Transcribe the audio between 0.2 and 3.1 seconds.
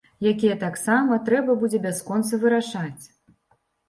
Якія таксама трэба будзе бясконца вырашаць.